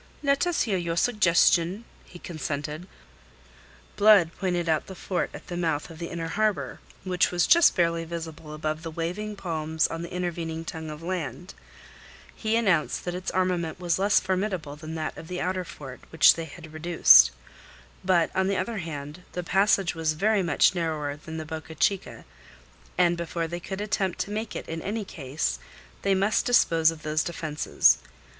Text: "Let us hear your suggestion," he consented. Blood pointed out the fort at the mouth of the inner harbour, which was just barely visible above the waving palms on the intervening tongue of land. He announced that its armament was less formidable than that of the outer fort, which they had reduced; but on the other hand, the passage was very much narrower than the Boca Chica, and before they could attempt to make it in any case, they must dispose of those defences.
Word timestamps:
"Let 0.23 0.47
us 0.47 0.63
hear 0.63 0.79
your 0.79 0.97
suggestion," 0.97 1.85
he 2.05 2.17
consented. 2.17 2.87
Blood 3.97 4.31
pointed 4.35 4.67
out 4.67 4.87
the 4.87 4.95
fort 4.95 5.29
at 5.31 5.45
the 5.45 5.55
mouth 5.55 5.91
of 5.91 5.99
the 5.99 6.09
inner 6.09 6.29
harbour, 6.29 6.79
which 7.03 7.29
was 7.29 7.45
just 7.45 7.75
barely 7.75 8.03
visible 8.03 8.55
above 8.55 8.81
the 8.81 8.89
waving 8.89 9.35
palms 9.35 9.85
on 9.85 10.01
the 10.01 10.11
intervening 10.11 10.65
tongue 10.65 10.89
of 10.89 11.03
land. 11.03 11.53
He 12.35 12.55
announced 12.55 13.05
that 13.05 13.13
its 13.13 13.29
armament 13.29 13.79
was 13.79 13.99
less 13.99 14.19
formidable 14.19 14.75
than 14.75 14.95
that 14.95 15.15
of 15.19 15.27
the 15.27 15.39
outer 15.39 15.63
fort, 15.63 15.99
which 16.09 16.33
they 16.33 16.45
had 16.45 16.73
reduced; 16.73 17.29
but 18.03 18.35
on 18.35 18.47
the 18.47 18.57
other 18.57 18.79
hand, 18.79 19.21
the 19.33 19.43
passage 19.43 19.93
was 19.93 20.13
very 20.13 20.41
much 20.41 20.73
narrower 20.73 21.15
than 21.15 21.37
the 21.37 21.45
Boca 21.45 21.75
Chica, 21.75 22.25
and 22.97 23.15
before 23.15 23.47
they 23.47 23.59
could 23.59 23.81
attempt 23.81 24.17
to 24.21 24.31
make 24.31 24.55
it 24.55 24.67
in 24.67 24.81
any 24.81 25.05
case, 25.05 25.59
they 26.01 26.15
must 26.15 26.43
dispose 26.43 26.89
of 26.89 27.03
those 27.03 27.23
defences. 27.23 27.99